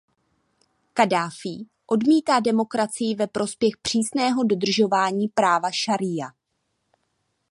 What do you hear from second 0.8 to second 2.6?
Kaddáfí odmítá